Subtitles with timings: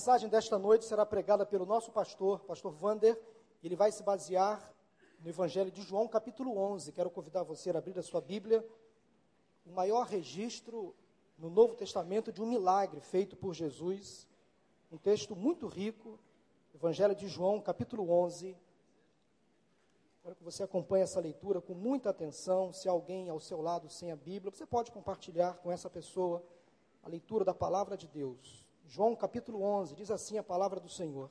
[0.00, 3.20] mensagem desta noite será pregada pelo nosso pastor, pastor Vander.
[3.62, 4.72] Ele vai se basear
[5.20, 6.90] no Evangelho de João, capítulo 11.
[6.92, 8.66] Quero convidar você a abrir a sua Bíblia.
[9.66, 10.96] O maior registro
[11.36, 14.26] no Novo Testamento de um milagre feito por Jesus.
[14.90, 16.18] Um texto muito rico.
[16.74, 18.56] Evangelho de João, capítulo 11.
[20.22, 22.72] Quero que você acompanhe essa leitura com muita atenção.
[22.72, 26.42] Se alguém ao seu lado sem a Bíblia, você pode compartilhar com essa pessoa
[27.02, 28.69] a leitura da palavra de Deus.
[28.92, 31.30] João capítulo 11, diz assim a palavra do Senhor.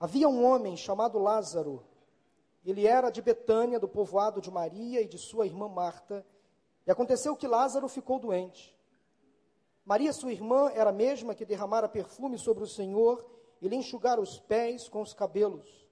[0.00, 1.84] Havia um homem chamado Lázaro.
[2.64, 6.24] Ele era de Betânia, do povoado de Maria e de sua irmã Marta.
[6.86, 8.74] E aconteceu que Lázaro ficou doente.
[9.84, 13.22] Maria, sua irmã, era a mesma que derramara perfume sobre o Senhor
[13.60, 15.86] e lhe enxugara os pés com os cabelos.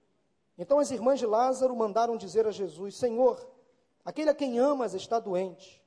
[0.56, 3.46] Então as irmãs de Lázaro mandaram dizer a Jesus: Senhor,
[4.02, 5.81] aquele a quem amas está doente.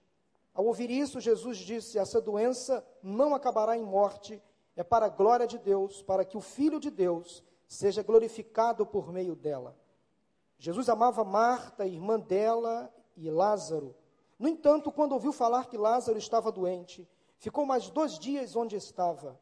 [0.55, 4.41] Ao ouvir isso, Jesus disse: Essa doença não acabará em morte,
[4.73, 9.11] é para a glória de Deus, para que o Filho de Deus seja glorificado por
[9.11, 9.77] meio dela.
[10.57, 13.93] Jesus amava Marta, irmã dela, e Lázaro.
[14.39, 19.37] No entanto, quando ouviu falar que Lázaro estava doente, ficou mais dois dias onde estava.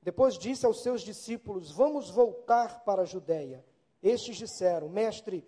[0.00, 3.64] Depois disse aos seus discípulos: Vamos voltar para a Judéia.
[4.00, 5.44] Estes disseram: Mestre,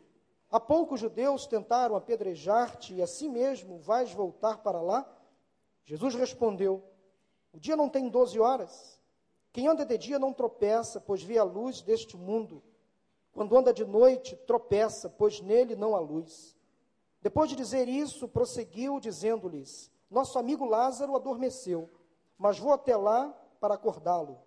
[0.50, 5.06] Há pouco judeus tentaram apedrejar-te e assim mesmo vais voltar para lá?
[5.84, 6.82] Jesus respondeu:
[7.52, 9.00] O dia não tem doze horas.
[9.52, 12.62] Quem anda de dia não tropeça, pois vê a luz deste mundo.
[13.32, 16.56] Quando anda de noite, tropeça, pois nele não há luz.
[17.20, 21.90] Depois de dizer isso, prosseguiu, dizendo-lhes: Nosso amigo Lázaro adormeceu,
[22.38, 23.28] mas vou até lá
[23.60, 24.38] para acordá-lo.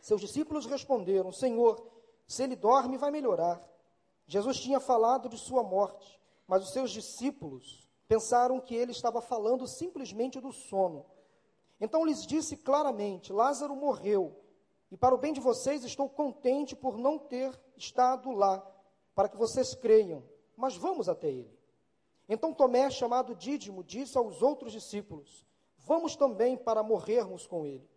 [0.00, 1.82] Seus discípulos responderam: Senhor,
[2.26, 3.60] se ele dorme, vai melhorar.
[4.26, 9.66] Jesus tinha falado de sua morte, mas os seus discípulos pensaram que ele estava falando
[9.66, 11.04] simplesmente do sono.
[11.80, 14.36] Então lhes disse claramente: Lázaro morreu,
[14.90, 18.64] e para o bem de vocês estou contente por não ter estado lá,
[19.14, 20.22] para que vocês creiam,
[20.56, 21.58] mas vamos até ele.
[22.28, 25.44] Então Tomé, chamado Dídimo, disse aos outros discípulos:
[25.78, 27.88] Vamos também para morrermos com ele.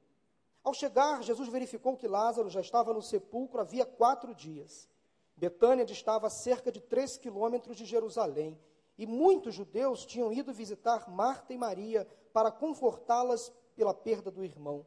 [0.63, 4.89] Ao chegar, Jesus verificou que Lázaro já estava no sepulcro havia quatro dias.
[5.37, 8.59] Betânia distava cerca de três quilômetros de Jerusalém,
[8.97, 14.83] e muitos judeus tinham ido visitar Marta e Maria para confortá-las pela perda do irmão.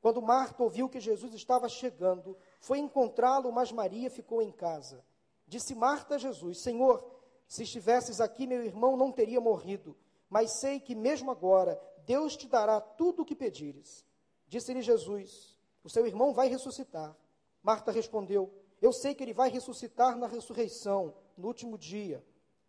[0.00, 5.04] Quando Marta ouviu que Jesus estava chegando, foi encontrá-lo, mas Maria ficou em casa.
[5.46, 7.04] Disse Marta a Jesus: Senhor,
[7.48, 9.96] se estivesses aqui, meu irmão não teria morrido,
[10.28, 14.06] mas sei que mesmo agora Deus te dará tudo o que pedires.
[14.46, 17.16] Disse-lhe Jesus: O seu irmão vai ressuscitar.
[17.60, 22.24] Marta respondeu: eu sei que ele vai ressuscitar na ressurreição, no último dia.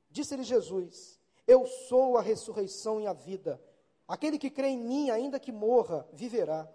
[0.10, 3.62] Disse-lhe Jesus: Eu sou a ressurreição e a vida.
[4.08, 6.70] Aquele que crê em mim, ainda que morra, viverá.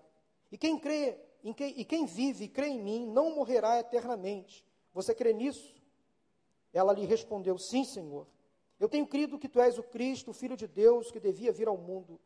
[0.50, 4.64] E quem crê em quem, e quem vive e crê em mim, não morrerá eternamente.
[4.92, 5.74] Você crê nisso?
[6.72, 8.26] Ela lhe respondeu: Sim, Senhor.
[8.80, 11.68] Eu tenho crido que tu és o Cristo, o Filho de Deus, que devia vir
[11.68, 12.20] ao mundo.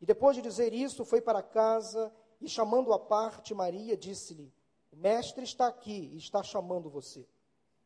[0.00, 4.52] E depois de dizer isso, foi para casa e, chamando a parte, Maria disse-lhe:
[4.92, 7.26] o mestre está aqui e está chamando você.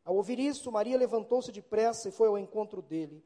[0.03, 3.23] Ao ouvir isso, Maria levantou-se depressa e foi ao encontro dele.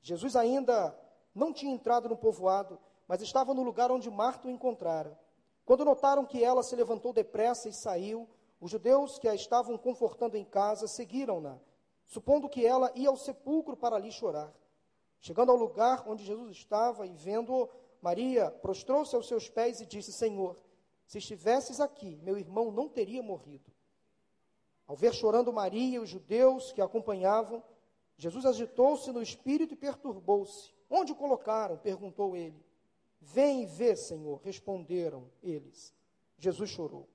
[0.00, 0.96] Jesus ainda
[1.34, 2.78] não tinha entrado no povoado,
[3.08, 5.18] mas estava no lugar onde Marta o encontrara.
[5.64, 8.28] Quando notaram que ela se levantou depressa e saiu,
[8.60, 11.58] os judeus que a estavam confortando em casa seguiram-na,
[12.06, 14.52] supondo que ela ia ao sepulcro para ali chorar.
[15.20, 17.68] Chegando ao lugar onde Jesus estava e vendo-o,
[18.00, 20.58] Maria prostrou-se aos seus pés e disse: Senhor,
[21.06, 23.72] se estivesses aqui, meu irmão não teria morrido.
[24.86, 27.62] Ao ver chorando Maria e os judeus que a acompanhavam,
[28.16, 30.72] Jesus agitou-se no espírito e perturbou-se.
[30.88, 31.76] Onde o colocaram?
[31.78, 32.64] perguntou ele.
[33.20, 35.94] Vem e vê, Senhor, responderam eles.
[36.38, 37.08] Jesus chorou.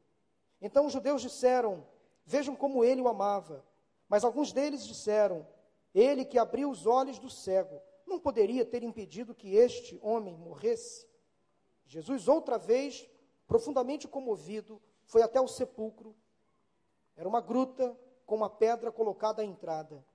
[0.62, 1.86] Então os judeus disseram:
[2.26, 3.64] Vejam como ele o amava.
[4.08, 5.48] Mas alguns deles disseram:
[5.94, 11.08] Ele que abriu os olhos do cego, não poderia ter impedido que este homem morresse?
[11.86, 13.08] Jesus outra vez
[13.50, 16.16] profundamente comovido, foi até o sepulcro.
[17.18, 20.06] Era uma gruta com uma pedra colocada à entrada.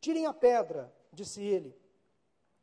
[0.00, 1.74] Tirem a pedra, disse ele.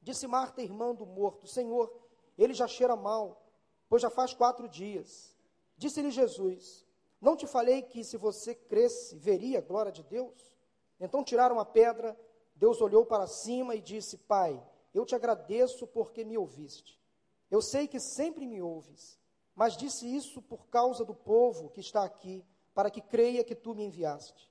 [0.02, 1.92] Disse Marta, irmã do morto: Senhor,
[2.38, 3.42] ele já cheira mal,
[3.88, 5.34] pois já faz quatro dias.
[5.78, 6.86] Disse-lhe Jesus:
[7.22, 10.54] Não te falei que se você cresce, veria a glória de Deus?
[11.00, 12.20] Então tiraram a pedra.
[12.54, 14.62] Deus olhou para cima e disse: Pai,
[14.94, 17.02] eu te agradeço porque me ouviste.
[17.50, 19.18] Eu sei que sempre me ouves
[19.58, 22.46] mas disse isso por causa do povo que está aqui,
[22.76, 24.48] para que creia que tu me enviaste.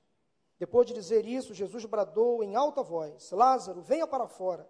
[0.59, 4.69] Depois de dizer isso, Jesus bradou em alta voz: Lázaro, venha para fora.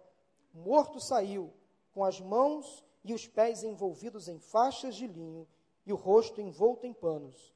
[0.54, 1.52] O morto saiu,
[1.92, 5.44] com as mãos e os pés envolvidos em faixas de linho
[5.84, 7.52] e o rosto envolto em panos.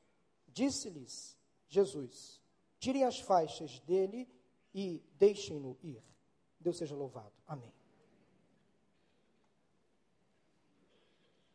[0.49, 1.39] Disse-lhes
[1.69, 2.41] Jesus:
[2.81, 4.29] Tirem as faixas dele
[4.75, 6.03] e deixem-no ir.
[6.59, 7.33] Deus seja louvado.
[7.47, 7.82] Amém.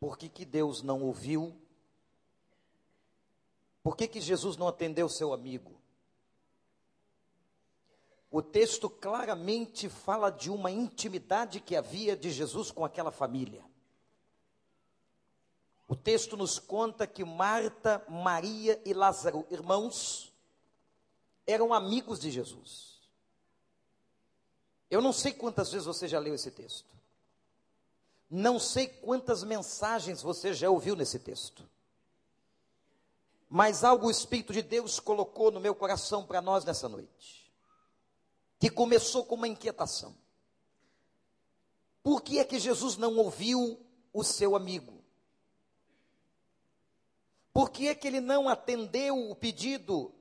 [0.00, 1.54] Por que, que Deus não ouviu?
[3.82, 5.78] Por que, que Jesus não atendeu seu amigo?
[8.30, 13.64] O texto claramente fala de uma intimidade que havia de Jesus com aquela família.
[15.88, 20.30] O texto nos conta que Marta, Maria e Lázaro, irmãos,
[21.46, 23.00] eram amigos de Jesus.
[24.90, 26.97] Eu não sei quantas vezes você já leu esse texto.
[28.30, 31.68] Não sei quantas mensagens você já ouviu nesse texto.
[33.48, 37.50] Mas algo o Espírito de Deus colocou no meu coração para nós nessa noite.
[38.58, 40.14] Que começou com uma inquietação.
[42.02, 43.80] Por que é que Jesus não ouviu
[44.12, 45.02] o seu amigo?
[47.52, 50.14] Por que é que ele não atendeu o pedido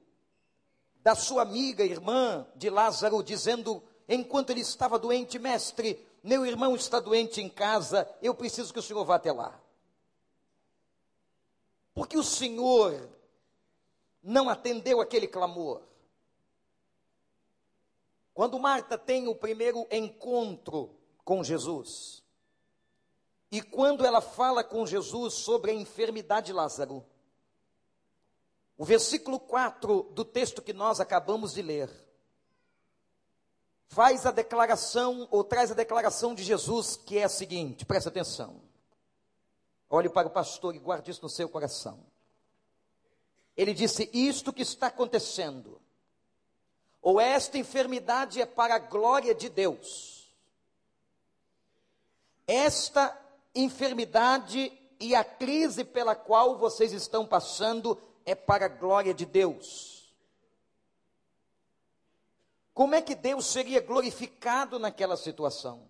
[1.03, 6.99] da sua amiga, irmã de Lázaro, dizendo, enquanto ele estava doente, mestre, meu irmão está
[6.99, 9.59] doente em casa, eu preciso que o senhor vá até lá.
[11.93, 13.09] Porque o senhor
[14.21, 15.81] não atendeu aquele clamor.
[18.33, 22.23] Quando Marta tem o primeiro encontro com Jesus,
[23.51, 27.05] e quando ela fala com Jesus sobre a enfermidade de Lázaro,
[28.77, 32.06] o versículo 4 do texto que nós acabamos de ler
[33.87, 38.61] faz a declaração, ou traz a declaração de Jesus, que é a seguinte: presta atenção.
[39.89, 41.99] Olhe para o pastor e guarde isso no seu coração.
[43.55, 45.81] Ele disse: Isto que está acontecendo,
[47.01, 50.31] ou esta enfermidade é para a glória de Deus.
[52.45, 53.17] Esta
[53.55, 59.96] enfermidade e a crise pela qual vocês estão passando é para a glória de Deus.
[62.77, 65.89] Como é que Deus seria glorificado naquela situação?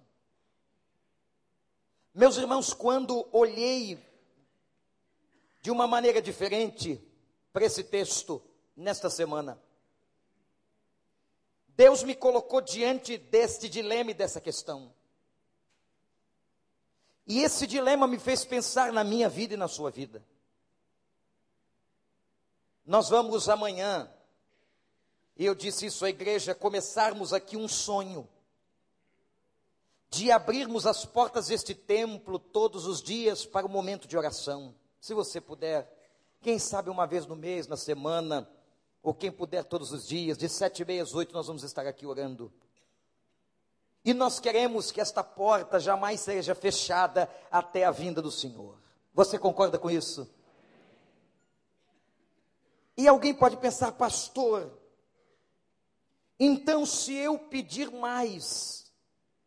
[2.13, 4.01] Meus irmãos, quando olhei
[5.61, 7.05] de uma maneira diferente
[7.51, 8.41] para esse texto
[8.73, 9.61] nesta semana,
[11.67, 14.95] Deus me colocou diante deste dilema e dessa questão.
[17.27, 20.25] E esse dilema me fez pensar na minha vida e na sua vida.
[22.85, 24.09] Nós vamos amanhã,
[25.37, 28.27] e eu disse isso à igreja, começarmos aqui um sonho
[30.09, 34.73] de abrirmos as portas deste templo todos os dias para o momento de oração.
[34.99, 35.87] Se você puder,
[36.41, 38.49] quem sabe uma vez no mês, na semana,
[39.03, 41.85] ou quem puder todos os dias, de sete e meia às oito, nós vamos estar
[41.85, 42.51] aqui orando.
[44.03, 48.77] E nós queremos que esta porta jamais seja fechada até a vinda do Senhor.
[49.13, 50.27] Você concorda com isso?
[52.95, 54.71] E alguém pode pensar, pastor,
[56.39, 58.91] então se eu pedir mais,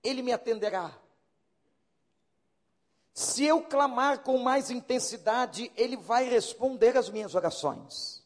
[0.02, 0.96] ele me atenderá.
[3.12, 8.24] Se eu clamar com mais intensidade, ele vai responder às minhas orações.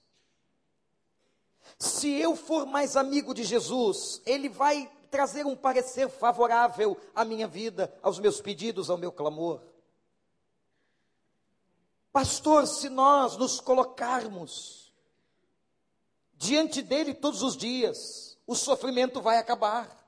[1.78, 7.46] Se eu for mais amigo de Jesus, ele vai trazer um parecer favorável à minha
[7.46, 9.60] vida, aos meus pedidos, ao meu clamor.
[12.12, 14.92] Pastor, se nós nos colocarmos
[16.34, 20.04] diante dele todos os dias, o sofrimento vai acabar.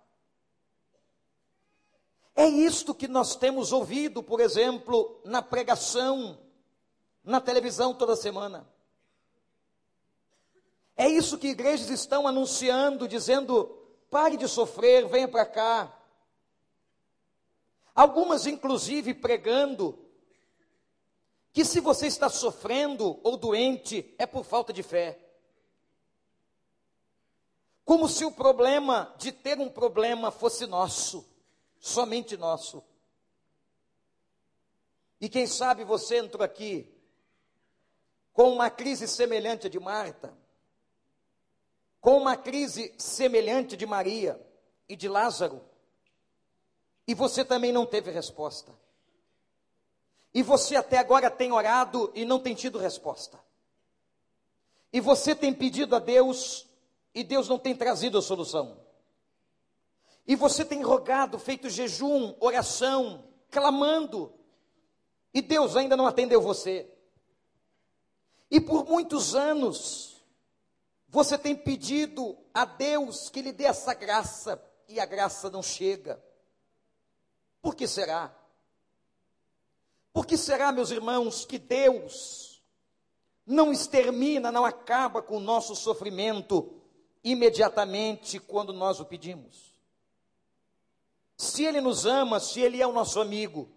[2.35, 6.39] É isto que nós temos ouvido, por exemplo, na pregação,
[7.25, 8.69] na televisão toda semana.
[10.95, 13.67] É isso que igrejas estão anunciando, dizendo:
[14.11, 15.93] pare de sofrer, venha para cá.
[17.95, 19.99] Algumas, inclusive, pregando
[21.53, 25.26] que se você está sofrendo ou doente, é por falta de fé.
[27.87, 31.25] Como se o problema de ter um problema fosse nosso,
[31.79, 32.83] somente nosso.
[35.21, 36.93] E quem sabe você entrou aqui
[38.33, 40.37] com uma crise semelhante de Marta,
[42.01, 44.45] com uma crise semelhante de Maria
[44.89, 45.63] e de Lázaro,
[47.07, 48.77] e você também não teve resposta.
[50.35, 53.39] E você até agora tem orado e não tem tido resposta.
[54.93, 56.66] E você tem pedido a Deus
[57.17, 58.79] e Deus não tem trazido a solução.
[60.27, 64.35] E você tem rogado, feito jejum, oração, clamando,
[65.33, 66.87] e Deus ainda não atendeu você.
[68.51, 70.23] E por muitos anos,
[71.09, 76.23] você tem pedido a Deus que lhe dê essa graça, e a graça não chega.
[77.63, 78.37] Por que será?
[80.13, 82.63] Por que será, meus irmãos, que Deus
[83.47, 86.83] não extermina, não acaba com o nosso sofrimento
[87.27, 89.75] imediatamente quando nós o pedimos.
[91.37, 93.69] Se Ele nos ama, se Ele é o nosso amigo,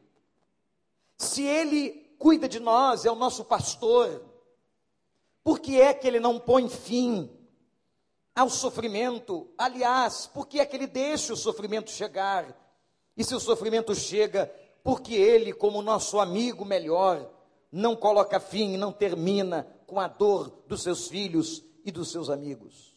[1.17, 4.23] se Ele cuida de nós, é o nosso pastor,
[5.43, 7.27] por que é que Ele não põe fim
[8.35, 9.49] ao sofrimento?
[9.57, 12.55] Aliás, por que é que Ele deixa o sofrimento chegar?
[13.17, 14.45] E se o sofrimento chega,
[14.83, 17.27] porque Ele, como nosso amigo melhor,
[17.71, 22.88] não coloca fim, não termina com a dor dos seus filhos e dos seus amigos?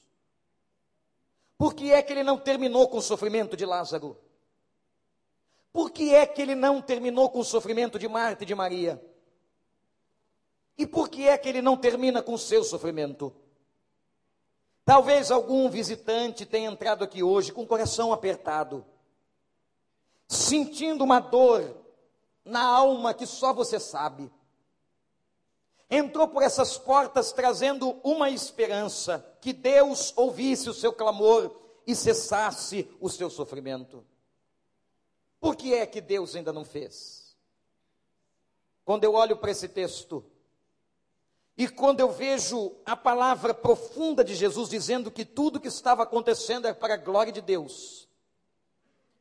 [1.63, 4.19] Por que é que ele não terminou com o sofrimento de Lázaro?
[5.73, 9.01] Por que é que ele não terminou com o sofrimento de Marta e de Maria?
[10.77, 13.33] E por que é que ele não termina com o seu sofrimento?
[14.85, 18.85] Talvez algum visitante tenha entrado aqui hoje com o coração apertado,
[20.27, 21.77] sentindo uma dor
[22.45, 24.29] na alma que só você sabe.
[25.95, 31.55] Entrou por essas portas trazendo uma esperança, que Deus ouvisse o seu clamor
[31.87, 34.03] e cessasse o seu sofrimento.
[35.39, 37.37] Por que é que Deus ainda não fez?
[38.87, 40.25] Quando eu olho para esse texto,
[41.59, 46.67] e quando eu vejo a palavra profunda de Jesus dizendo que tudo que estava acontecendo
[46.67, 48.09] é para a glória de Deus,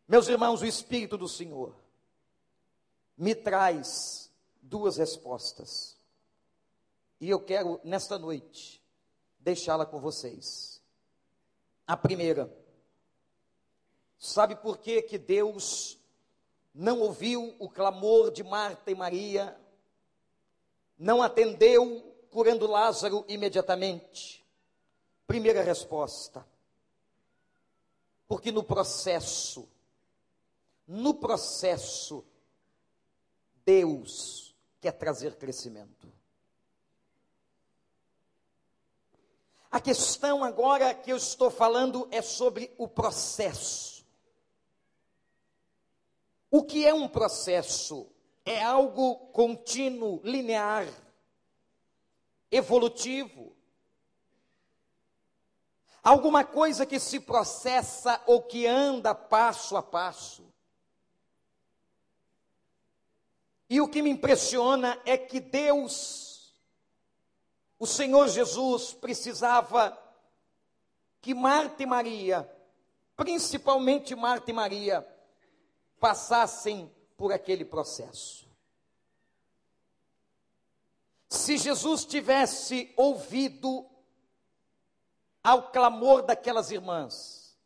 [0.07, 1.75] meus irmãos, o Espírito do Senhor
[3.17, 5.99] me traz duas respostas.
[7.21, 8.83] E eu quero, nesta noite,
[9.39, 10.81] deixá-la com vocês.
[11.85, 12.51] A primeira,
[14.17, 15.99] sabe por que, que Deus
[16.73, 19.55] não ouviu o clamor de Marta e Maria,
[20.97, 22.01] não atendeu
[22.31, 24.43] curando Lázaro imediatamente?
[25.27, 26.43] Primeira resposta.
[28.27, 29.69] Porque no processo,
[30.87, 32.25] no processo,
[33.63, 36.20] Deus quer trazer crescimento.
[39.71, 44.05] A questão agora que eu estou falando é sobre o processo.
[46.51, 48.11] O que é um processo?
[48.43, 50.85] É algo contínuo, linear,
[52.51, 53.55] evolutivo.
[56.03, 60.51] Alguma coisa que se processa ou que anda passo a passo.
[63.69, 66.30] E o que me impressiona é que Deus,
[67.81, 69.97] o Senhor Jesus, precisava
[71.19, 72.47] que Marta e Maria,
[73.17, 75.03] principalmente Marta e Maria,
[75.99, 78.47] passassem por aquele processo.
[81.27, 83.83] Se Jesus tivesse ouvido
[85.43, 87.57] ao clamor daquelas irmãs,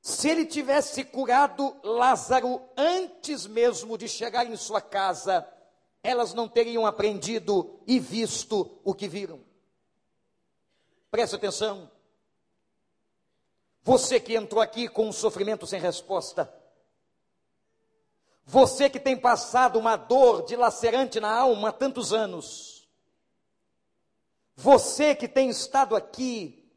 [0.00, 5.46] se ele tivesse curado Lázaro antes mesmo de chegar em sua casa,
[6.02, 9.40] elas não teriam aprendido e visto o que viram.
[11.10, 11.90] Preste atenção.
[13.82, 16.52] Você que entrou aqui com um sofrimento sem resposta,
[18.44, 22.88] você que tem passado uma dor dilacerante na alma há tantos anos.
[24.56, 26.68] Você que tem estado aqui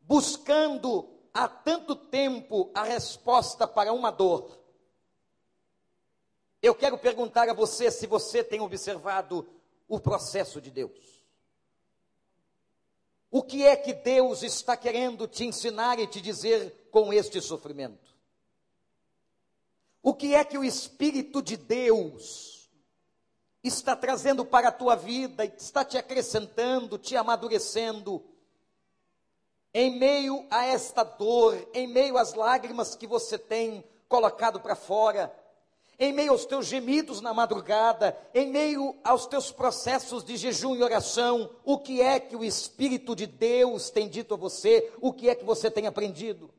[0.00, 4.63] buscando há tanto tempo a resposta para uma dor.
[6.64, 9.46] Eu quero perguntar a você se você tem observado
[9.86, 11.22] o processo de Deus.
[13.30, 18.16] O que é que Deus está querendo te ensinar e te dizer com este sofrimento?
[20.02, 22.70] O que é que o Espírito de Deus
[23.62, 28.24] está trazendo para a tua vida, está te acrescentando, te amadurecendo,
[29.74, 35.43] em meio a esta dor, em meio às lágrimas que você tem colocado para fora,
[35.98, 40.82] em meio aos teus gemidos na madrugada, em meio aos teus processos de jejum e
[40.82, 45.28] oração, o que é que o Espírito de Deus tem dito a você, o que
[45.28, 46.50] é que você tem aprendido?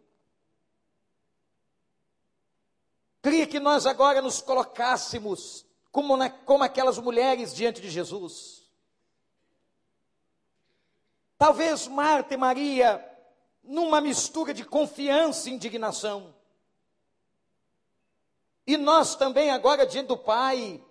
[3.21, 8.63] Queria que nós agora nos colocássemos como, na, como aquelas mulheres diante de Jesus.
[11.37, 13.03] Talvez Marta e Maria,
[13.63, 16.35] numa mistura de confiança e indignação.
[18.67, 20.83] E nós também, agora diante do Pai,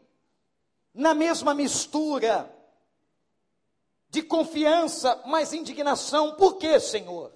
[0.92, 2.50] na mesma mistura
[4.08, 6.36] de confiança, mas indignação.
[6.36, 7.32] Por que, Senhor?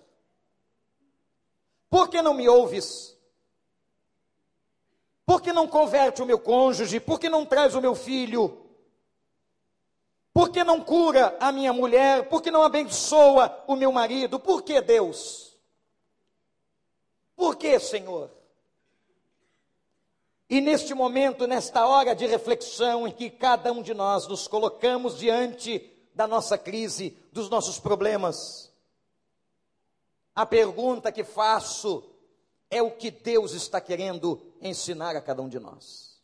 [1.90, 3.18] Por que não me ouves?
[5.26, 7.00] Por que não converte o meu cônjuge?
[7.00, 8.64] Por que não traz o meu filho?
[10.32, 12.28] Por que não cura a minha mulher?
[12.28, 14.38] Por que não abençoa o meu marido?
[14.38, 15.58] Por que Deus?
[17.34, 18.37] Por que, Senhor?
[20.50, 25.18] E neste momento, nesta hora de reflexão em que cada um de nós nos colocamos
[25.18, 28.72] diante da nossa crise, dos nossos problemas,
[30.34, 32.02] a pergunta que faço
[32.70, 36.18] é o que Deus está querendo ensinar a cada um de nós.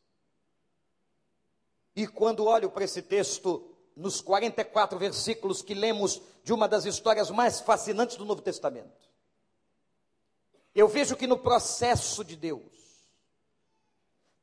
[1.94, 3.62] E quando olho para esse texto,
[3.94, 9.10] nos 44 versículos que lemos de uma das histórias mais fascinantes do Novo Testamento,
[10.74, 12.73] eu vejo que no processo de Deus,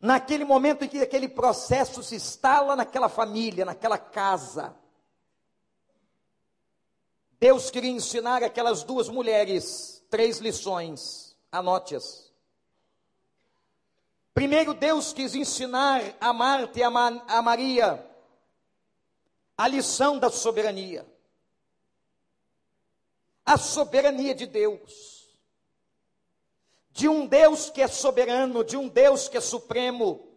[0.02, 4.76] naquele momento em que aquele processo se instala naquela família, naquela casa,
[7.40, 12.32] Deus queria ensinar aquelas duas mulheres três lições, anote-as.
[14.34, 18.08] Primeiro, Deus quis ensinar a Marta e a, Ma a Maria
[19.58, 21.06] a lição da soberania.
[23.46, 25.21] A soberania de Deus
[26.92, 30.28] de um Deus que é soberano, de um Deus que é supremo,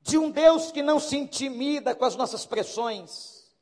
[0.00, 3.54] de um Deus que não se intimida com as nossas pressões,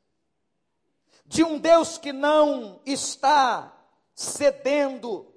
[1.25, 3.73] de um Deus que não está
[4.13, 5.33] cedendo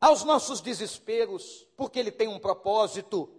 [0.00, 3.30] aos nossos desesperos, porque Ele tem um propósito,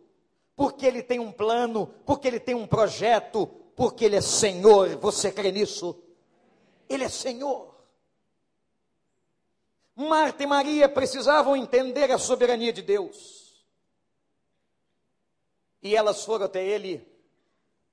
[0.56, 4.96] porque Ele tem um plano, porque Ele tem um projeto, porque Ele é Senhor.
[4.98, 6.00] Você crê nisso?
[6.88, 7.71] Ele é Senhor.
[9.96, 13.66] Marta e Maria precisavam entender a soberania de Deus.
[15.82, 17.06] E elas foram até ele,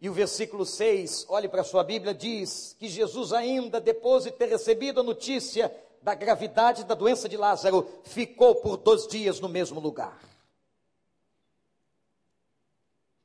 [0.00, 4.30] e o versículo 6, olhe para a sua Bíblia, diz que Jesus, ainda depois de
[4.30, 9.48] ter recebido a notícia da gravidade da doença de Lázaro, ficou por dois dias no
[9.48, 10.18] mesmo lugar.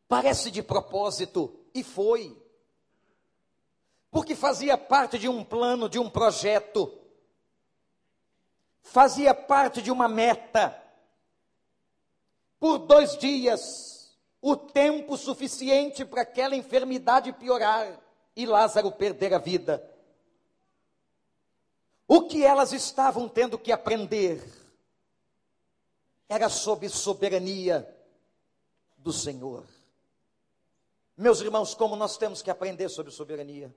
[0.08, 2.36] Parece de propósito, e foi.
[4.10, 6.92] Porque fazia parte de um plano, de um projeto
[8.84, 10.80] fazia parte de uma meta.
[12.60, 18.00] Por dois dias, o tempo suficiente para aquela enfermidade piorar
[18.36, 19.90] e Lázaro perder a vida.
[22.08, 24.44] O que elas estavam tendo que aprender
[26.28, 27.88] era sobre soberania
[28.98, 29.66] do Senhor.
[31.16, 33.74] Meus irmãos, como nós temos que aprender sobre soberania?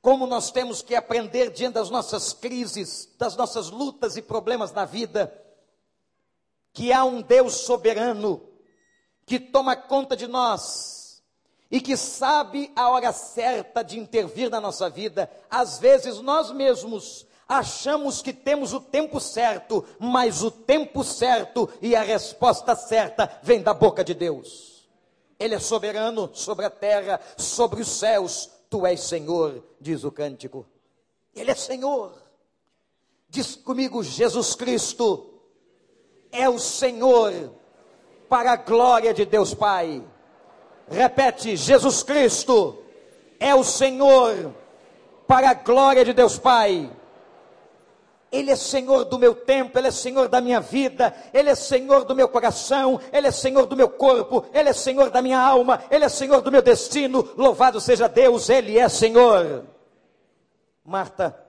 [0.00, 4.84] Como nós temos que aprender diante das nossas crises, das nossas lutas e problemas na
[4.84, 5.32] vida,
[6.72, 8.42] que há um Deus soberano
[9.24, 11.22] que toma conta de nós
[11.70, 15.30] e que sabe a hora certa de intervir na nossa vida.
[15.50, 21.96] Às vezes nós mesmos achamos que temos o tempo certo, mas o tempo certo e
[21.96, 24.86] a resposta certa vem da boca de Deus.
[25.38, 30.66] Ele é soberano sobre a terra, sobre os céus, Tu és Senhor, diz o cântico.
[31.34, 32.12] Ele é Senhor.
[33.28, 35.34] Diz comigo, Jesus Cristo
[36.32, 37.52] é o Senhor
[38.28, 40.02] para a glória de Deus Pai.
[40.88, 42.82] Repete, Jesus Cristo
[43.38, 44.52] é o Senhor
[45.26, 46.90] para a glória de Deus Pai.
[48.32, 52.04] Ele é Senhor do meu tempo, Ele é Senhor da minha vida, Ele é Senhor
[52.04, 55.80] do meu coração, Ele é Senhor do meu corpo, Ele é Senhor da minha alma,
[55.90, 57.28] Ele é Senhor do meu destino.
[57.36, 59.75] Louvado seja Deus, Ele é Senhor.
[60.86, 61.45] Marta,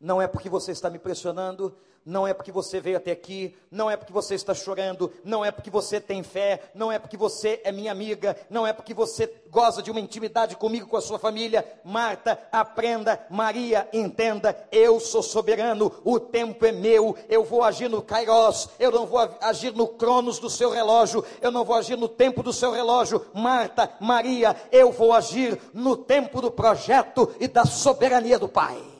[0.00, 1.74] não é porque você está me pressionando,
[2.08, 5.50] não é porque você veio até aqui, não é porque você está chorando, não é
[5.50, 9.30] porque você tem fé, não é porque você é minha amiga, não é porque você
[9.50, 11.66] goza de uma intimidade comigo, com a sua família.
[11.84, 18.00] Marta, aprenda, Maria, entenda, eu sou soberano, o tempo é meu, eu vou agir no
[18.00, 22.08] Kairos, eu não vou agir no Cronos do seu relógio, eu não vou agir no
[22.08, 23.26] tempo do seu relógio.
[23.34, 28.97] Marta, Maria, eu vou agir no tempo do projeto e da soberania do Pai.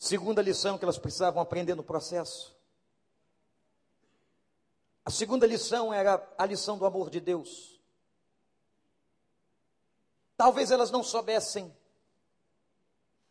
[0.00, 2.56] Segunda lição que elas precisavam aprender no processo.
[5.04, 7.78] A segunda lição era a lição do amor de Deus.
[10.38, 11.70] Talvez elas não soubessem,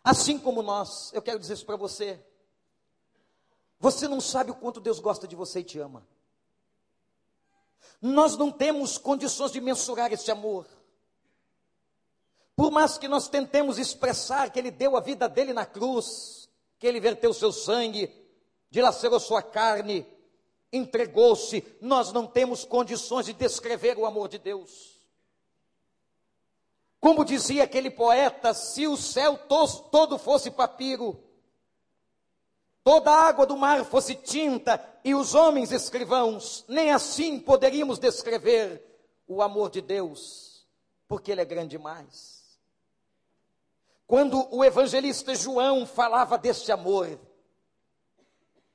[0.04, 2.24] assim como nós, eu quero dizer isso para você.
[3.80, 6.08] Você não sabe o quanto Deus gosta de você e te ama.
[8.00, 10.68] Nós não temos condições de mensurar esse amor.
[12.56, 16.39] Por mais que nós tentemos expressar que Ele deu a vida dele na cruz,
[16.80, 18.10] que ele verteu seu sangue,
[18.72, 20.08] dilacerou sua carne,
[20.72, 21.64] entregou-se.
[21.82, 24.98] Nós não temos condições de descrever o amor de Deus.
[27.00, 31.22] Como dizia aquele poeta, se o céu todo fosse papiro,
[32.84, 38.86] toda a água do mar fosse tinta e os homens escrivãos, nem assim poderíamos descrever
[39.28, 40.68] o amor de Deus,
[41.08, 42.39] porque ele é grande demais.
[44.10, 47.20] Quando o evangelista João falava desse amor,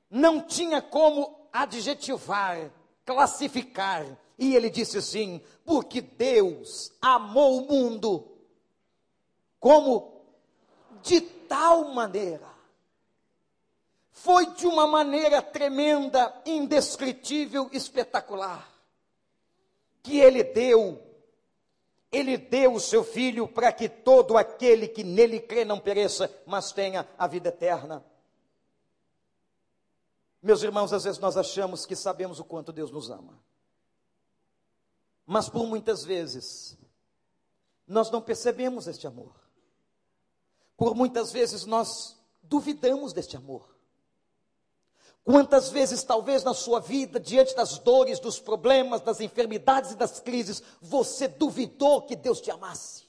[0.09, 2.71] não tinha como adjetivar,
[3.03, 4.17] classificar.
[4.39, 8.31] E ele disse assim: porque Deus amou o mundo
[9.59, 10.25] como
[11.01, 12.47] de tal maneira.
[14.11, 18.71] Foi de uma maneira tremenda, indescritível, espetacular,
[20.01, 21.04] que ele deu,
[22.15, 26.71] ele deu o seu filho para que todo aquele que nele crê não pereça, mas
[26.71, 28.05] tenha a vida eterna.
[30.41, 33.37] Meus irmãos, às vezes nós achamos que sabemos o quanto Deus nos ama.
[35.25, 36.77] Mas por muitas vezes,
[37.87, 39.33] nós não percebemos este amor.
[40.77, 43.74] Por muitas vezes nós duvidamos deste amor.
[45.25, 50.19] Quantas vezes, talvez na sua vida, diante das dores, dos problemas, das enfermidades e das
[50.19, 53.05] crises, você duvidou que Deus te amasse?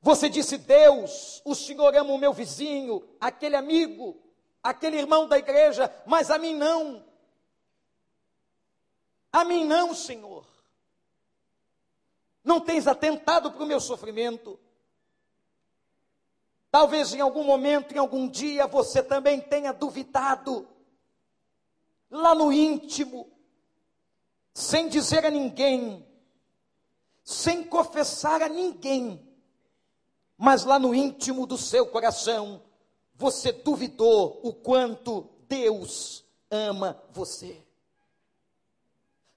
[0.00, 4.18] Você disse: Deus, o Senhor ama o meu vizinho, aquele amigo,
[4.62, 7.04] aquele irmão da igreja, mas a mim não.
[9.30, 10.46] A mim não, Senhor.
[12.42, 14.58] Não tens atentado para o meu sofrimento.
[16.70, 20.68] Talvez em algum momento, em algum dia, você também tenha duvidado,
[22.08, 23.28] lá no íntimo,
[24.54, 26.06] sem dizer a ninguém,
[27.24, 29.20] sem confessar a ninguém,
[30.36, 32.62] mas lá no íntimo do seu coração,
[33.14, 37.62] você duvidou o quanto Deus ama você.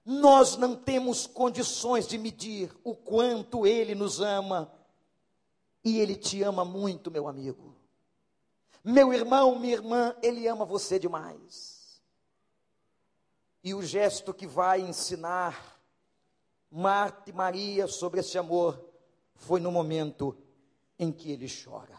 [0.04, 4.70] Nós não temos condições de medir o quanto Ele nos ama
[5.84, 7.76] e Ele te ama muito, meu amigo.
[8.82, 12.02] Meu irmão, minha irmã, Ele ama você demais.
[13.62, 15.80] E o gesto que vai ensinar
[16.70, 18.84] Marta e Maria sobre esse amor
[19.36, 20.36] foi no momento
[20.98, 21.98] em que ele chora.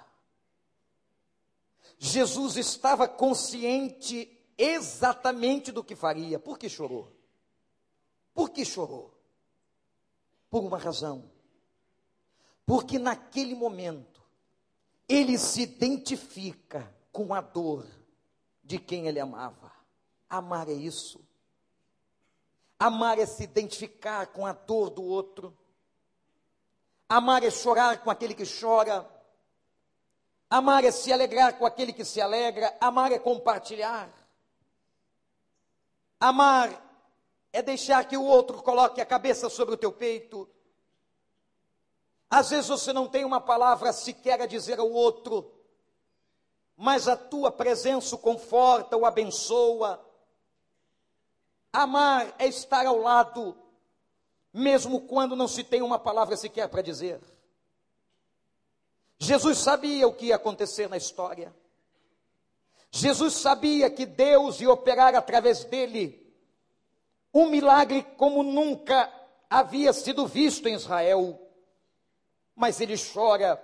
[1.98, 6.38] Jesus estava consciente exatamente do que faria.
[6.38, 7.12] Por que chorou?
[8.34, 9.14] Por que chorou?
[10.50, 11.32] Por uma razão.
[12.66, 14.22] Porque naquele momento,
[15.08, 17.86] ele se identifica com a dor
[18.64, 19.72] de quem ele amava.
[20.30, 21.24] Amar é isso.
[22.80, 25.56] Amar é se identificar com a dor do outro.
[27.08, 29.08] Amar é chorar com aquele que chora.
[30.50, 32.76] Amar é se alegrar com aquele que se alegra.
[32.82, 34.10] Amar é compartilhar.
[36.20, 36.82] Amar
[37.54, 40.50] é deixar que o outro coloque a cabeça sobre o teu peito.
[42.36, 45.50] Às vezes você não tem uma palavra sequer a dizer ao outro,
[46.76, 50.06] mas a tua presença o conforta, o abençoa.
[51.72, 53.58] Amar é estar ao lado,
[54.52, 57.22] mesmo quando não se tem uma palavra sequer para dizer.
[59.18, 61.56] Jesus sabia o que ia acontecer na história.
[62.92, 66.22] Jesus sabia que Deus ia operar através dele
[67.34, 69.10] um milagre como nunca
[69.50, 71.45] havia sido visto em Israel
[72.56, 73.62] mas ele chora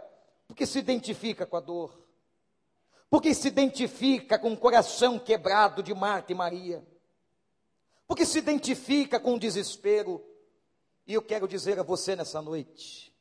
[0.47, 1.97] porque se identifica com a dor,
[3.09, 6.85] porque se identifica com o coração quebrado de Marta e Maria,
[8.05, 10.21] porque se identifica com o desespero.
[11.07, 13.15] E eu quero dizer a você nessa noite,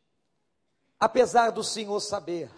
[0.98, 2.50] apesar do Senhor saber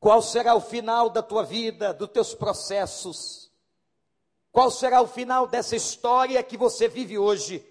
[0.00, 3.52] qual será o final da tua vida, dos teus processos,
[4.50, 7.64] qual será o final dessa história que você vive hoje,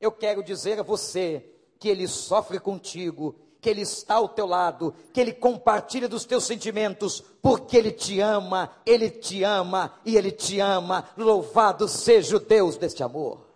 [0.00, 4.92] eu quero dizer a você que Ele sofre contigo que Ele está ao teu lado,
[5.12, 10.32] que Ele compartilha dos teus sentimentos, porque Ele te ama, Ele te ama e Ele
[10.32, 11.08] te ama.
[11.16, 13.46] Louvado seja o Deus deste amor.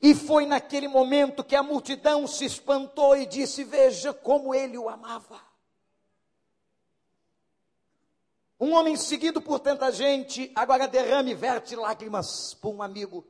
[0.00, 4.88] E foi naquele momento que a multidão se espantou e disse: Veja como ele o
[4.88, 5.40] amava.
[8.60, 13.26] Um homem seguido por tanta gente, agora derrame e verte lágrimas por um amigo.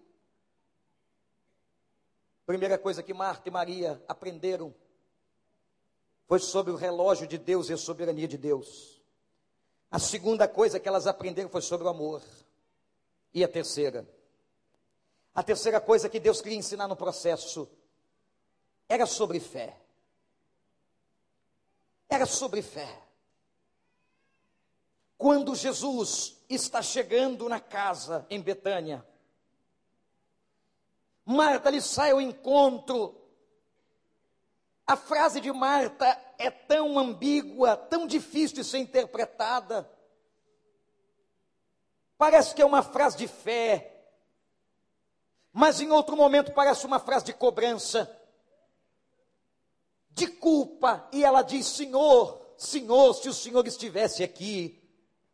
[2.52, 4.74] Primeira coisa que Marta e Maria aprenderam
[6.26, 9.02] foi sobre o relógio de Deus e a soberania de Deus.
[9.90, 12.22] A segunda coisa que elas aprenderam foi sobre o amor.
[13.32, 14.06] E a terceira?
[15.34, 17.66] A terceira coisa que Deus queria ensinar no processo
[18.86, 19.74] era sobre fé.
[22.06, 23.02] Era sobre fé.
[25.16, 29.02] Quando Jesus está chegando na casa em Betânia,
[31.24, 33.18] Marta lhe sai ao encontro.
[34.86, 36.06] A frase de Marta
[36.38, 39.88] é tão ambígua, tão difícil de ser interpretada.
[42.18, 43.92] Parece que é uma frase de fé,
[45.52, 48.10] mas em outro momento parece uma frase de cobrança,
[50.10, 51.08] de culpa.
[51.12, 54.82] E ela diz: Senhor, Senhor, se o Senhor estivesse aqui,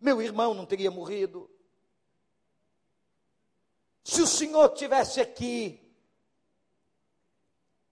[0.01, 1.51] meu irmão não teria morrido.
[4.09, 5.79] Se o Senhor tivesse aqui,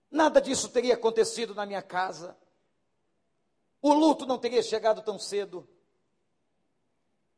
[0.09, 2.35] nada disso teria acontecido na minha casa.
[3.79, 5.69] O luto não teria chegado tão cedo.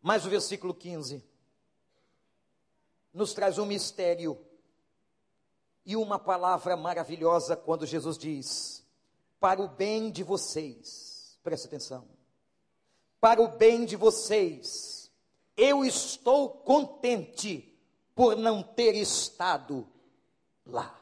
[0.02, 1.22] Mas o versículo 15
[3.14, 4.40] nos traz um mistério
[5.86, 8.82] e uma palavra maravilhosa quando Jesus diz:
[9.42, 12.08] Para o bem de vocês, preste atenção,
[13.20, 15.12] para o bem de vocês,
[15.58, 17.69] eu estou contente
[18.20, 19.88] por não ter estado
[20.66, 21.02] lá.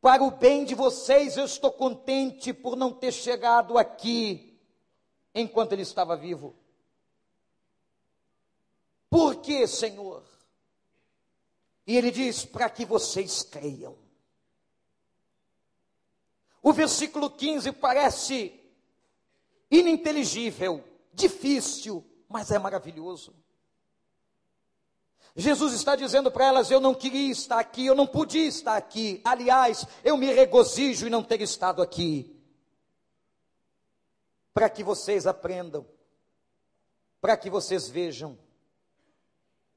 [0.00, 4.60] Para o bem de vocês, eu estou contente por não ter chegado aqui
[5.32, 6.56] enquanto ele estava vivo.
[9.08, 10.24] Por que, Senhor?
[11.86, 13.96] E ele diz: para que vocês creiam.
[16.60, 18.60] O versículo 15 parece
[19.70, 20.82] ininteligível,
[21.14, 23.32] difícil, mas é maravilhoso.
[25.36, 29.20] Jesus está dizendo para elas: Eu não queria estar aqui, eu não podia estar aqui.
[29.24, 32.36] Aliás, eu me regozijo em não ter estado aqui.
[34.52, 35.86] Para que vocês aprendam,
[37.20, 38.38] para que vocês vejam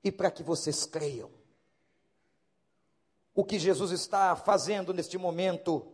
[0.03, 1.31] e para que vocês creiam.
[3.35, 5.91] O que Jesus está fazendo neste momento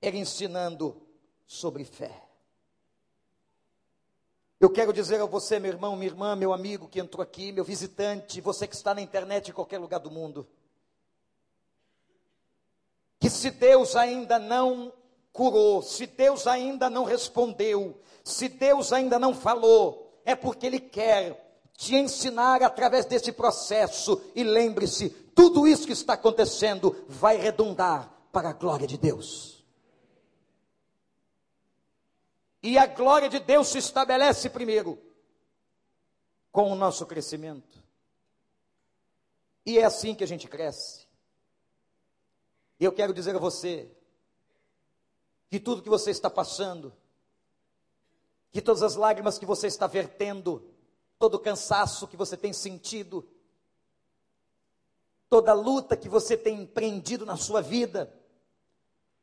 [0.00, 1.00] é ensinando
[1.46, 2.27] sobre fé.
[4.60, 7.62] Eu quero dizer a você, meu irmão, minha irmã, meu amigo que entrou aqui, meu
[7.62, 10.48] visitante, você que está na internet em qualquer lugar do mundo,
[13.20, 14.92] que se Deus ainda não
[15.32, 21.60] curou, se Deus ainda não respondeu, se Deus ainda não falou, é porque Ele quer
[21.76, 24.20] te ensinar através desse processo.
[24.34, 29.57] E lembre-se, tudo isso que está acontecendo vai redundar para a glória de Deus.
[32.62, 35.00] E a glória de Deus se estabelece primeiro
[36.50, 37.82] com o nosso crescimento.
[39.64, 41.06] E é assim que a gente cresce.
[42.80, 43.90] E eu quero dizer a você
[45.50, 46.92] que tudo que você está passando,
[48.50, 50.68] que todas as lágrimas que você está vertendo,
[51.18, 53.28] todo o cansaço que você tem sentido,
[55.28, 58.12] toda a luta que você tem empreendido na sua vida,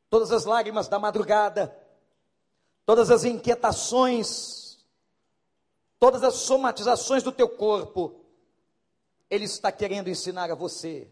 [0.08, 1.76] todas as lágrimas da madrugada,
[2.86, 4.78] todas as inquietações,
[5.98, 8.24] todas as somatizações do teu corpo,
[9.28, 11.10] Ele está querendo ensinar a você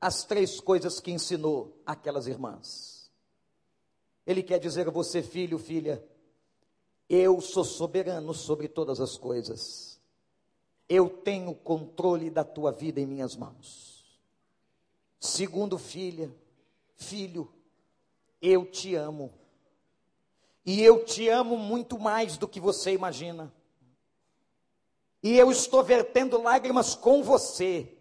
[0.00, 3.10] as três coisas que ensinou aquelas irmãs.
[4.24, 6.02] Ele quer dizer a você, filho, filha,
[7.08, 9.98] eu sou soberano sobre todas as coisas.
[10.88, 14.04] Eu tenho controle da tua vida em minhas mãos.
[15.18, 16.32] Segundo, filha,
[16.94, 17.50] filho,
[18.40, 19.32] eu te amo.
[20.68, 23.50] E eu te amo muito mais do que você imagina.
[25.22, 27.96] E eu estou vertendo lágrimas com você,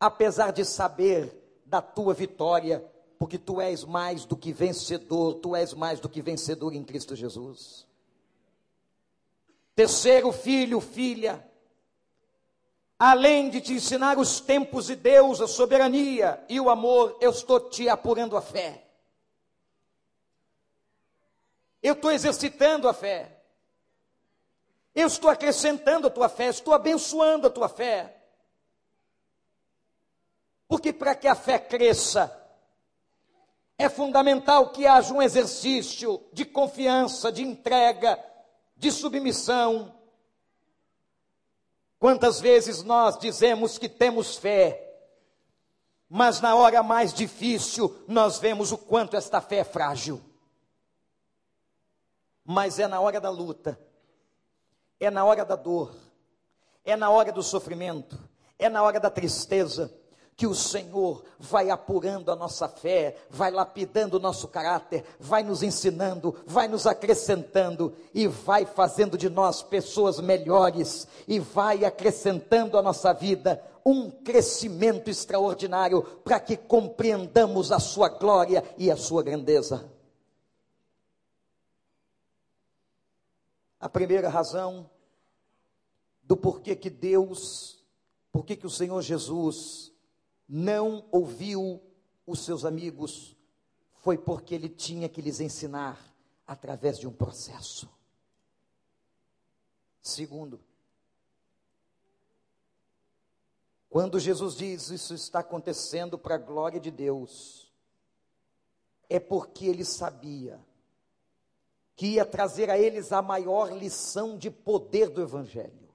[0.00, 1.32] apesar de saber
[1.64, 2.84] da tua vitória,
[3.16, 7.14] porque tu és mais do que vencedor, tu és mais do que vencedor em Cristo
[7.14, 7.86] Jesus.
[9.76, 11.48] Terceiro filho, filha,
[12.98, 17.60] além de te ensinar os tempos de Deus, a soberania e o amor, eu estou
[17.60, 18.87] te apurando a fé.
[21.82, 23.38] Eu estou exercitando a fé.
[24.94, 28.16] Eu estou acrescentando a tua fé, estou abençoando a tua fé.
[30.66, 32.34] Porque para que a fé cresça,
[33.78, 38.22] é fundamental que haja um exercício de confiança, de entrega,
[38.76, 39.94] de submissão.
[42.00, 44.84] Quantas vezes nós dizemos que temos fé,
[46.08, 50.27] mas na hora mais difícil nós vemos o quanto esta fé é frágil
[52.50, 53.78] mas é na hora da luta,
[54.98, 55.94] é na hora da dor,
[56.82, 58.18] é na hora do sofrimento,
[58.58, 59.92] é na hora da tristeza,
[60.34, 65.62] que o Senhor vai apurando a nossa fé, vai lapidando o nosso caráter, vai nos
[65.62, 72.82] ensinando, vai nos acrescentando e vai fazendo de nós pessoas melhores e vai acrescentando à
[72.82, 79.97] nossa vida um crescimento extraordinário para que compreendamos a sua glória e a sua grandeza.
[83.80, 84.90] A primeira razão
[86.22, 87.84] do porquê que Deus,
[88.32, 89.92] porquê que o Senhor Jesus
[90.48, 91.80] não ouviu
[92.26, 93.36] os seus amigos,
[94.00, 95.98] foi porque ele tinha que lhes ensinar
[96.46, 97.88] através de um processo.
[100.02, 100.60] Segundo,
[103.88, 107.72] quando Jesus diz isso está acontecendo para a glória de Deus,
[109.08, 110.58] é porque ele sabia
[111.98, 115.92] que ia trazer a eles a maior lição de poder do Evangelho.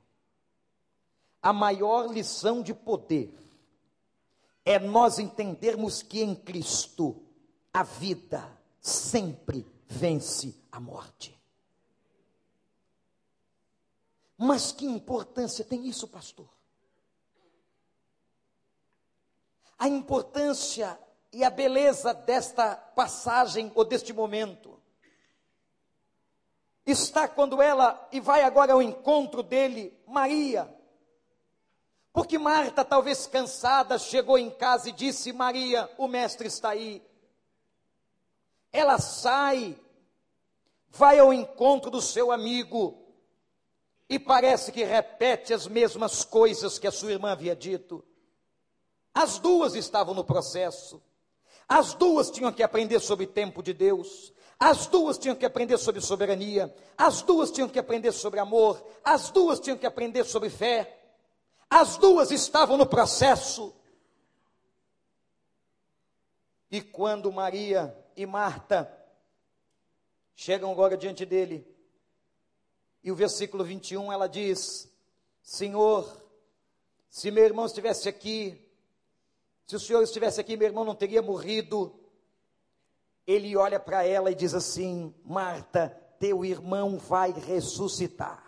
[1.41, 3.33] A maior lição de poder
[4.65, 7.23] é nós entendermos que em Cristo
[7.73, 8.45] a vida
[8.81, 11.39] sempre vence a morte.
[14.37, 16.49] Mas que importância tem isso, pastor?
[19.79, 20.99] A importância
[21.31, 24.82] e a beleza desta passagem ou deste momento
[26.85, 30.69] está quando ela, e vai agora ao encontro dele, Maria.
[32.11, 37.01] Porque Marta, talvez cansada, chegou em casa e disse: Maria, o mestre está aí.
[38.71, 39.75] Ela sai,
[40.89, 43.03] vai ao encontro do seu amigo,
[44.07, 48.03] e parece que repete as mesmas coisas que a sua irmã havia dito.
[49.13, 51.01] As duas estavam no processo.
[51.67, 54.33] As duas tinham que aprender sobre o tempo de Deus.
[54.59, 56.73] As duas tinham que aprender sobre soberania.
[56.97, 58.85] As duas tinham que aprender sobre amor.
[59.03, 60.99] As duas tinham que aprender sobre fé.
[61.69, 63.75] As duas estavam no processo.
[66.69, 68.91] E quando Maria e Marta
[70.35, 71.67] chegam agora diante dele,
[73.03, 74.91] e o versículo 21 ela diz:
[75.41, 76.09] Senhor,
[77.09, 78.59] se meu irmão estivesse aqui,
[79.67, 81.99] se o senhor estivesse aqui, meu irmão não teria morrido.
[83.25, 88.41] Ele olha para ela e diz assim: Marta, teu irmão vai ressuscitar.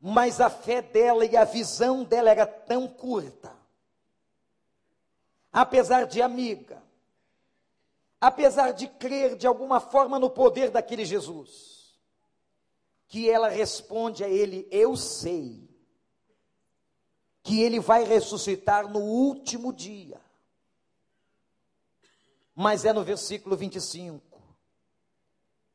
[0.00, 3.54] Mas a fé dela e a visão dela era tão curta.
[5.52, 6.82] Apesar de amiga,
[8.20, 12.00] apesar de crer de alguma forma no poder daquele Jesus,
[13.08, 15.68] que ela responde a ele: Eu sei
[17.42, 20.20] que ele vai ressuscitar no último dia.
[22.54, 24.30] Mas é no versículo 25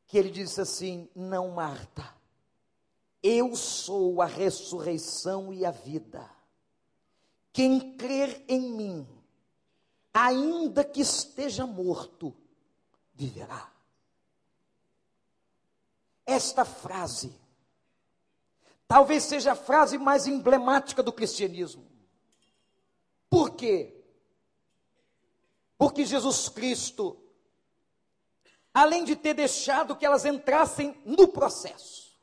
[0.06, 2.14] que ele diz assim: Não, Marta,
[3.22, 6.30] eu sou a ressurreição e a vida.
[7.52, 9.08] Quem crer em mim,
[10.12, 12.34] ainda que esteja morto,
[13.14, 13.72] viverá.
[16.24, 17.32] Esta frase,
[18.86, 21.86] talvez seja a frase mais emblemática do cristianismo.
[23.30, 23.95] Por quê?
[25.78, 27.16] Porque Jesus Cristo,
[28.72, 32.16] além de ter deixado que elas entrassem no processo,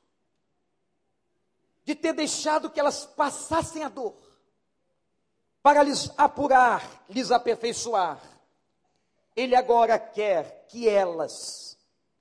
[1.86, 4.16] de ter deixado que elas passassem a dor,
[5.64, 8.22] para lhes apurar, lhes aperfeiçoar.
[9.34, 11.78] Ele agora quer que elas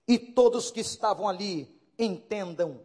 [0.07, 2.81] e todos que estavam ali entendam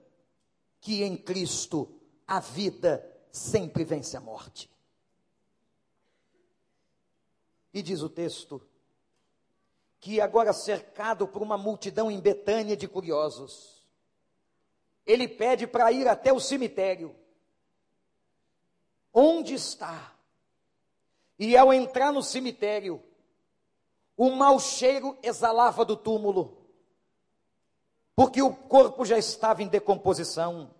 [0.82, 4.70] que em Cristo a vida sempre vence a morte.
[7.78, 8.60] E diz o texto
[10.00, 13.86] que agora cercado por uma multidão em Betânia de curiosos,
[15.06, 17.16] ele pede para ir até o cemitério.
[19.14, 20.12] Onde está
[21.38, 23.00] e ao entrar no cemitério,
[24.18, 26.66] o mau cheiro exalava do túmulo,
[28.16, 30.74] porque o corpo já estava em decomposição.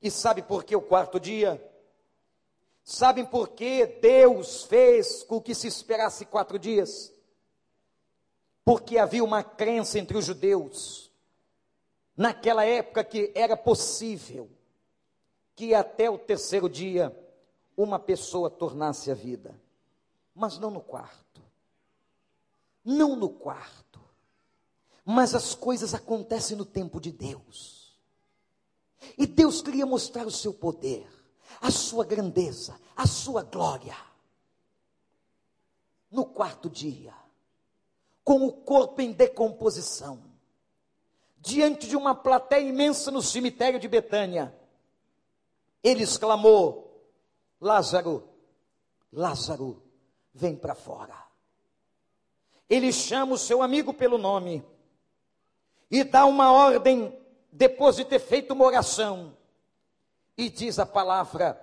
[0.00, 1.60] E sabe por que o quarto dia?
[2.88, 7.12] Sabem por que Deus fez com que se esperasse quatro dias?
[8.64, 11.10] Porque havia uma crença entre os judeus,
[12.16, 14.48] naquela época, que era possível
[15.54, 17.14] que até o terceiro dia
[17.76, 19.54] uma pessoa tornasse a vida
[20.36, 21.42] mas não no quarto.
[22.84, 23.98] Não no quarto.
[25.04, 27.98] Mas as coisas acontecem no tempo de Deus.
[29.16, 31.08] E Deus queria mostrar o seu poder,
[31.60, 33.96] a sua grandeza, a sua glória.
[36.10, 37.14] No quarto dia,
[38.24, 40.22] com o corpo em decomposição,
[41.38, 44.54] diante de uma plateia imensa no cemitério de Betânia,
[45.82, 47.08] ele exclamou:
[47.60, 48.28] Lázaro,
[49.12, 49.82] Lázaro,
[50.34, 51.14] vem para fora.
[52.68, 54.64] Ele chama o seu amigo pelo nome
[55.90, 57.16] e dá uma ordem
[57.52, 59.36] depois de ter feito uma oração.
[60.36, 61.60] E diz a palavra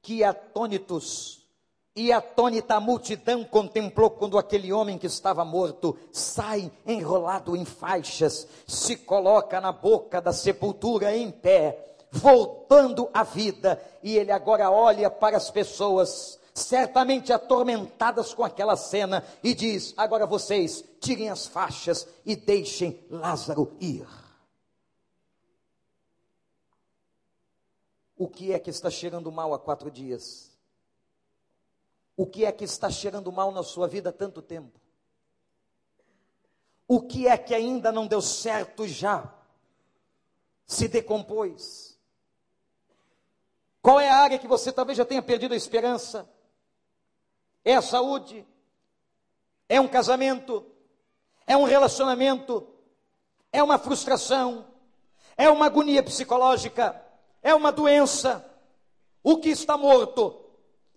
[0.00, 1.42] que atônitos
[1.94, 8.48] e atônita a multidão contemplou quando aquele homem que estava morto sai enrolado em faixas,
[8.66, 15.10] se coloca na boca da sepultura em pé, voltando à vida, e ele agora olha
[15.10, 22.06] para as pessoas certamente atormentadas com aquela cena, e diz: Agora vocês tirem as faixas
[22.24, 24.06] e deixem Lázaro ir.
[28.22, 30.56] O que é que está cheirando mal há quatro dias?
[32.16, 34.80] O que é que está cheirando mal na sua vida há tanto tempo?
[36.86, 39.28] O que é que ainda não deu certo já?
[40.64, 41.98] Se decompôs.
[43.82, 46.30] Qual é a área que você talvez já tenha perdido a esperança?
[47.64, 48.46] É a saúde?
[49.68, 50.64] É um casamento?
[51.44, 52.68] É um relacionamento?
[53.52, 54.64] É uma frustração?
[55.36, 57.10] É uma agonia psicológica?
[57.42, 58.44] É uma doença?
[59.22, 60.38] O que está morto?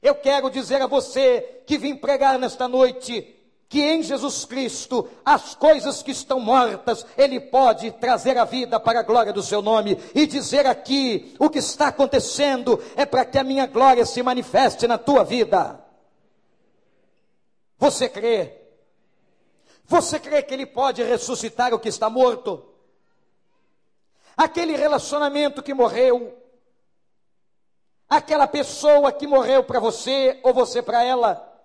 [0.01, 3.35] Eu quero dizer a você que vim pregar nesta noite
[3.67, 8.99] que em Jesus Cristo as coisas que estão mortas, Ele pode trazer a vida para
[8.99, 13.37] a glória do Seu nome e dizer aqui: o que está acontecendo é para que
[13.37, 15.83] a minha glória se manifeste na tua vida.
[17.77, 18.61] Você crê?
[19.85, 22.74] Você crê que Ele pode ressuscitar o que está morto?
[24.35, 26.37] Aquele relacionamento que morreu,
[28.09, 31.55] aquela pessoa que morreu para você ou você para ela,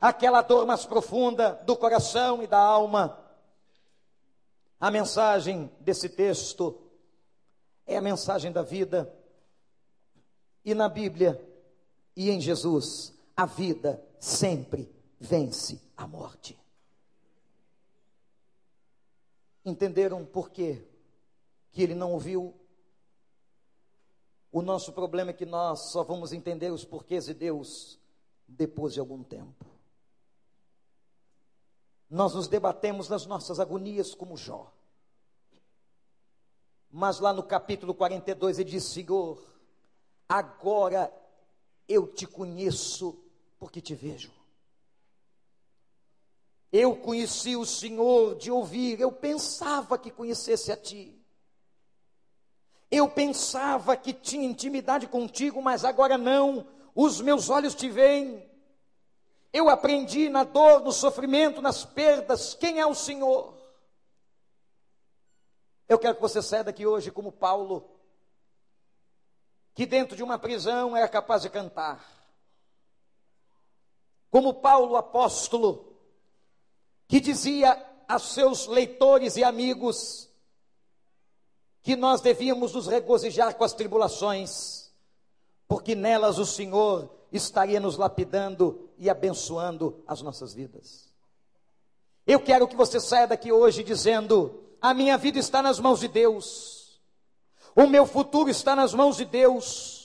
[0.00, 3.18] aquela dor mais profunda do coração e da alma.
[4.80, 6.80] A mensagem desse texto
[7.86, 9.12] é a mensagem da vida.
[10.64, 11.42] E na Bíblia
[12.14, 16.58] e em Jesus, a vida sempre vence a morte.
[19.64, 20.87] Entenderam por quê?
[21.70, 22.54] Que ele não ouviu.
[24.50, 27.98] O nosso problema é que nós só vamos entender os porquês de Deus
[28.46, 29.66] depois de algum tempo.
[32.08, 34.72] Nós nos debatemos nas nossas agonias como Jó.
[36.90, 39.42] Mas lá no capítulo 42 ele diz: Senhor,
[40.26, 41.12] agora
[41.86, 43.22] eu te conheço
[43.58, 44.32] porque te vejo.
[46.70, 51.17] Eu conheci o Senhor de ouvir, eu pensava que conhecesse a Ti.
[52.90, 56.66] Eu pensava que tinha intimidade contigo, mas agora não.
[56.94, 58.48] Os meus olhos te veem.
[59.52, 63.54] Eu aprendi na dor, no sofrimento, nas perdas, quem é o Senhor.
[65.88, 67.90] Eu quero que você saia daqui hoje como Paulo,
[69.74, 72.04] que dentro de uma prisão era capaz de cantar.
[74.30, 75.96] Como Paulo apóstolo,
[77.06, 80.27] que dizia a seus leitores e amigos
[81.82, 84.90] que nós devíamos nos regozijar com as tribulações,
[85.66, 91.08] porque nelas o Senhor estaria nos lapidando e abençoando as nossas vidas.
[92.26, 96.08] Eu quero que você saia daqui hoje dizendo: a minha vida está nas mãos de
[96.08, 97.00] Deus,
[97.74, 99.97] o meu futuro está nas mãos de Deus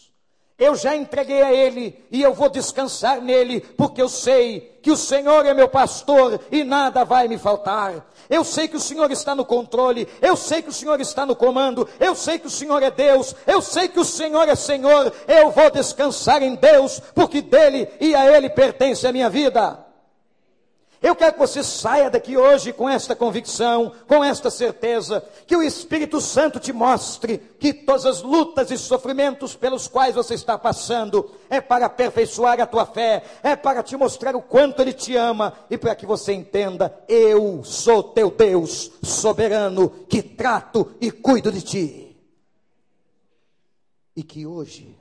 [0.64, 4.98] eu já entreguei a Ele e eu vou descansar nele, porque eu sei que o
[4.98, 8.06] Senhor é meu pastor e nada vai me faltar.
[8.30, 11.36] Eu sei que o Senhor está no controle, eu sei que o Senhor está no
[11.36, 15.14] comando, eu sei que o Senhor é Deus, eu sei que o Senhor é Senhor.
[15.28, 19.83] Eu vou descansar em Deus, porque dele e a Ele pertence a minha vida.
[21.04, 25.62] Eu quero que você saia daqui hoje com esta convicção, com esta certeza, que o
[25.62, 31.30] Espírito Santo te mostre que todas as lutas e sofrimentos pelos quais você está passando
[31.50, 35.54] é para aperfeiçoar a tua fé, é para te mostrar o quanto Ele te ama
[35.70, 41.62] e para que você entenda: eu sou teu Deus soberano que trato e cuido de
[41.62, 42.18] ti.
[44.16, 44.98] E que hoje,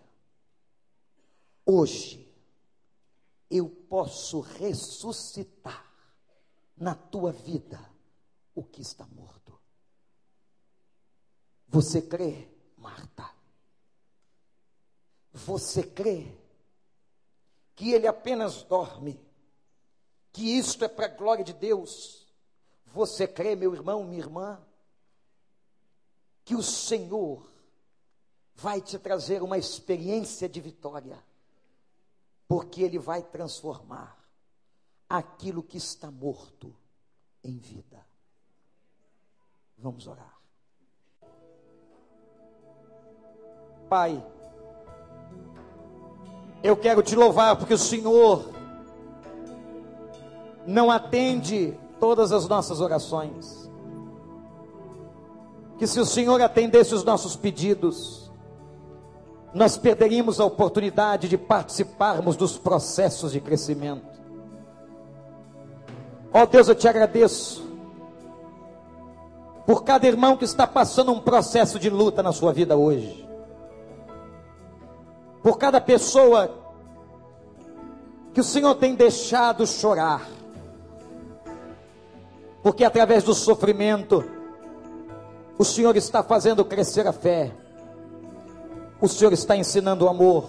[1.65, 2.29] hoje,
[3.49, 5.92] eu posso ressuscitar
[6.83, 7.81] na tua vida
[8.57, 9.57] o que está morto.
[11.69, 13.31] Você crê, Marta?
[15.33, 16.37] Você crê
[17.77, 19.25] que ele apenas dorme?
[20.33, 22.27] Que isto é para a glória de Deus?
[22.87, 24.61] Você crê, meu irmão, minha irmã?
[26.45, 27.49] Que o Senhor
[28.57, 31.23] vai te trazer uma experiência de vitória,
[32.49, 34.22] porque Ele vai transformar
[35.13, 36.75] aquilo que está morto
[37.45, 38.01] em vida.
[39.77, 40.39] Vamos orar.
[43.91, 44.25] Pai,
[46.63, 48.51] eu quero te louvar porque o Senhor
[50.67, 53.71] não atende todas as nossas orações.
[55.77, 58.33] Que se o Senhor atendesse os nossos pedidos,
[59.53, 64.22] nós perderíamos a oportunidade de participarmos dos processos de crescimento.
[66.33, 67.63] Ó oh Deus, eu te agradeço
[69.67, 73.29] por cada irmão que está passando um processo de luta na sua vida hoje.
[75.43, 76.51] Por cada pessoa
[78.33, 80.27] que o Senhor tem deixado chorar.
[82.63, 84.25] Porque através do sofrimento,
[85.59, 87.53] o Senhor está fazendo crescer a fé.
[89.01, 90.49] O Senhor está ensinando o amor.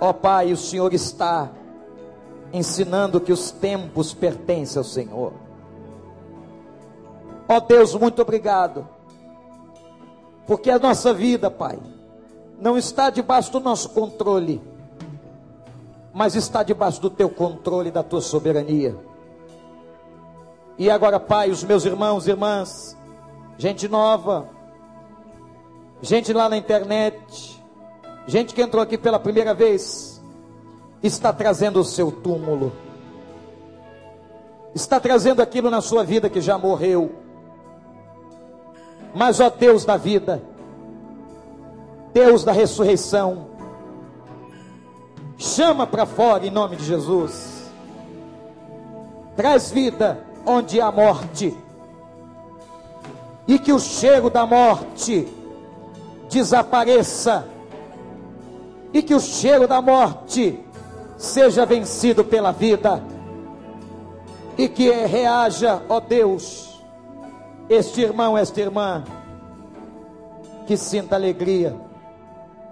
[0.00, 1.50] Ó oh, Pai, o Senhor está
[2.52, 5.32] ensinando que os tempos pertencem ao Senhor.
[7.48, 8.86] Ó oh Deus, muito obrigado,
[10.46, 11.78] porque a nossa vida, Pai,
[12.60, 14.60] não está debaixo do nosso controle,
[16.12, 18.96] mas está debaixo do teu controle, da tua soberania.
[20.78, 22.96] E agora, Pai, os meus irmãos e irmãs,
[23.58, 24.48] gente nova,
[26.00, 27.62] gente lá na internet,
[28.26, 30.09] gente que entrou aqui pela primeira vez,
[31.02, 32.72] está trazendo o seu túmulo,
[34.74, 37.12] está trazendo aquilo na sua vida que já morreu.
[39.14, 40.42] Mas, ó Deus da vida,
[42.12, 43.46] Deus da ressurreição,
[45.36, 47.70] chama para fora em nome de Jesus,
[49.36, 51.56] traz vida onde há morte,
[53.48, 55.26] e que o cheiro da morte
[56.30, 57.48] desapareça,
[58.92, 60.60] e que o cheiro da morte
[61.20, 63.02] seja vencido pela vida,
[64.56, 66.82] e que reaja, ó Deus,
[67.68, 69.04] este irmão, esta irmã,
[70.66, 71.76] que sinta alegria,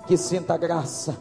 [0.06, 1.16] que sinta graça,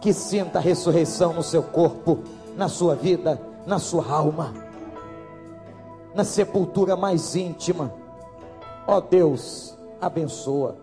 [0.00, 2.20] que sinta a ressurreição no seu corpo,
[2.56, 4.68] na sua vida, na sua alma
[6.18, 7.94] na sepultura mais íntima.
[8.88, 10.76] Ó Deus, abençoa.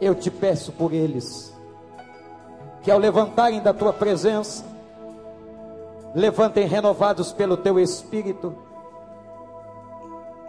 [0.00, 1.53] Eu te peço por eles,
[2.84, 4.62] que ao levantarem da tua presença,
[6.14, 8.54] levantem renovados pelo teu espírito,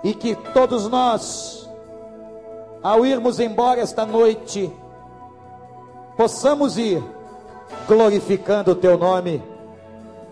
[0.04, 1.68] e que todos nós,
[2.84, 4.70] ao irmos embora esta noite,
[6.18, 7.02] possamos ir
[7.88, 9.42] glorificando o teu nome,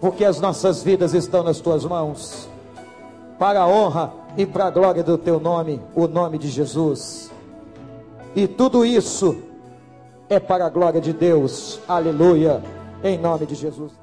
[0.02, 2.50] porque as nossas vidas estão nas tuas mãos
[3.40, 7.32] para a honra e para a glória do teu nome, o nome de Jesus.
[8.36, 9.53] E tudo isso
[10.34, 11.80] é para a glória de Deus.
[11.88, 12.62] Aleluia.
[13.04, 14.03] Em nome de Jesus.